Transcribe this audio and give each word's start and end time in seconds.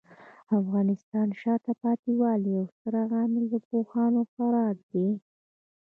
د 0.47 0.49
افغانستان 0.63 1.25
د 1.29 1.33
شاته 1.43 1.71
پاتې 1.81 2.11
والي 2.21 2.49
یو 2.57 2.65
ستر 2.75 2.95
عامل 3.15 3.43
د 3.49 3.55
پوهانو 3.67 4.21
فرار 4.33 4.75
دی. 4.91 5.07